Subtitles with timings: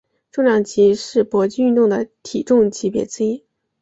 [0.31, 3.45] 重量级是搏击运动的体重级别之一。